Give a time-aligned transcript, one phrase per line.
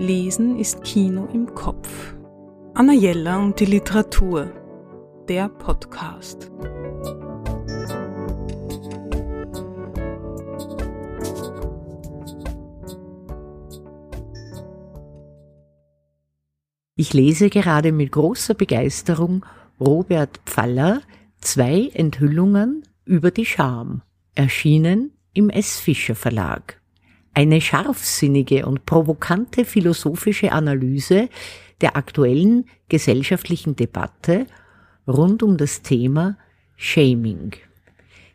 [0.00, 2.16] Lesen ist Kino im Kopf.
[2.74, 4.50] Anna Jella und die Literatur.
[5.28, 6.50] Der Podcast.
[16.96, 19.46] Ich lese gerade mit großer Begeisterung
[19.78, 21.02] Robert Pfaller
[21.40, 24.02] zwei Enthüllungen über die Scham,
[24.34, 25.78] erschienen im S.
[25.78, 26.80] Fischer Verlag.
[27.34, 31.28] Eine scharfsinnige und provokante philosophische Analyse
[31.80, 34.46] der aktuellen gesellschaftlichen Debatte
[35.06, 36.38] rund um das Thema
[36.76, 37.52] Shaming.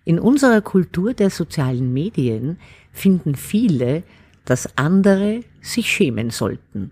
[0.04, 2.60] In unserer Kultur der sozialen Medien
[2.92, 4.04] finden viele,
[4.44, 6.92] dass andere sich schämen sollten.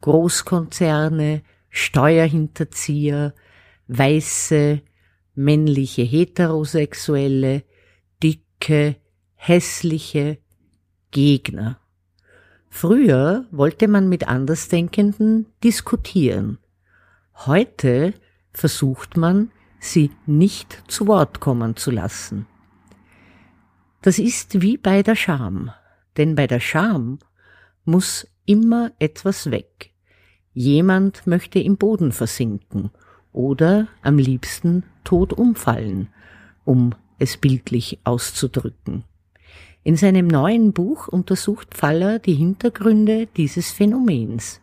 [0.00, 3.34] Großkonzerne, Steuerhinterzieher,
[3.88, 4.80] weiße,
[5.34, 7.64] männliche Heterosexuelle,
[8.22, 8.96] dicke,
[9.34, 10.38] hässliche,
[11.14, 11.78] Gegner.
[12.68, 16.58] Früher wollte man mit Andersdenkenden diskutieren.
[17.46, 18.14] Heute
[18.52, 22.46] versucht man, sie nicht zu Wort kommen zu lassen.
[24.02, 25.70] Das ist wie bei der Scham,
[26.16, 27.20] denn bei der Scham
[27.84, 29.92] muss immer etwas weg.
[30.52, 32.90] Jemand möchte im Boden versinken
[33.32, 36.08] oder am liebsten tot umfallen,
[36.64, 39.04] um es bildlich auszudrücken.
[39.86, 44.62] In seinem neuen Buch untersucht Pfaller die Hintergründe dieses Phänomens.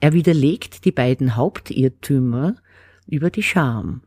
[0.00, 2.56] Er widerlegt die beiden Hauptirrtümer
[3.06, 4.00] über die Scham.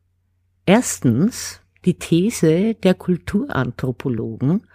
[0.65, 4.65] Erstens die These der Kulturanthropologen,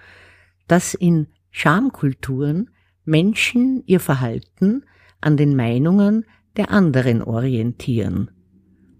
[0.68, 2.70] dass in Schamkulturen
[3.04, 4.84] Menschen ihr Verhalten
[5.20, 8.30] an den Meinungen der anderen orientieren.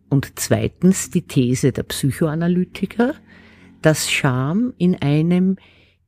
[0.08, 3.14] Und zweitens die These der Psychoanalytiker,
[3.82, 5.58] dass Scham in einem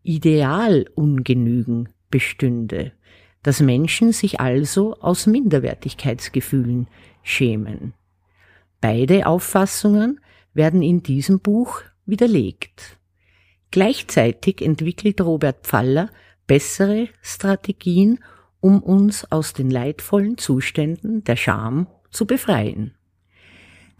[0.08, 2.92] Idealungenügen bestünde,
[3.42, 6.88] dass Menschen sich also aus Minderwertigkeitsgefühlen
[7.22, 7.92] schämen.
[8.80, 10.20] Beide Auffassungen
[10.54, 12.96] werden in diesem Buch widerlegt.
[13.70, 16.08] Gleichzeitig entwickelt Robert Pfaller
[16.46, 18.18] bessere Strategien,
[18.60, 22.94] um uns aus den leidvollen Zuständen der Scham zu befreien.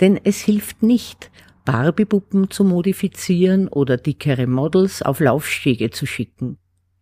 [0.00, 1.30] Denn es hilft nicht,
[1.68, 6.56] Barbiepuppen zu modifizieren oder dickere Models auf Laufstege zu schicken.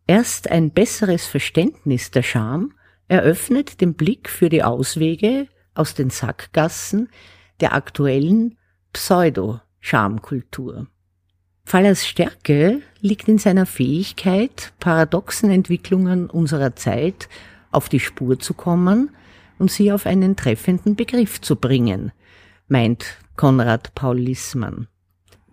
[0.09, 2.72] Erst ein besseres Verständnis der Scham
[3.06, 5.47] eröffnet den Blick für die Auswege
[5.77, 7.10] aus den Sackgassen
[7.60, 8.59] der aktuellen
[8.93, 10.88] Pseudo-Schamkultur.
[11.65, 17.28] Fallers Stärke liegt in seiner Fähigkeit, paradoxen Entwicklungen unserer Zeit
[17.71, 19.10] auf die Spur zu kommen
[19.60, 22.10] und sie auf einen treffenden Begriff zu bringen,
[22.66, 24.88] meint Konrad Paul Lissmann.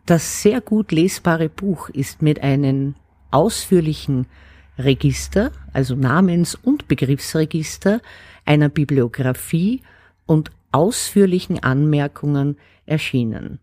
[0.06, 2.96] Das sehr gut lesbare Buch ist mit einem
[3.32, 4.28] ausführlichen
[4.78, 8.02] Register, also Namens- und Begriffsregister,
[8.46, 9.82] einer Bibliografie
[10.26, 13.60] und ausführlichen Anmerkungen erschienen.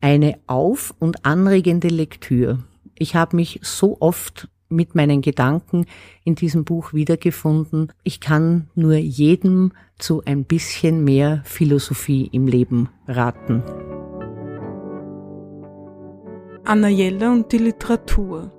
[0.00, 2.62] Eine auf- und anregende Lektüre.
[2.94, 5.86] Ich habe mich so oft mit meinen Gedanken
[6.24, 7.92] in diesem Buch wiedergefunden.
[8.02, 13.62] Ich kann nur jedem zu ein bisschen mehr Philosophie im Leben raten.
[16.64, 18.52] Anna Jella und die Literatur.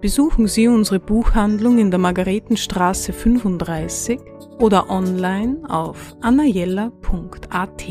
[0.00, 4.20] Besuchen Sie unsere Buchhandlung in der Margaretenstraße 35
[4.58, 7.84] oder online auf annajella.at.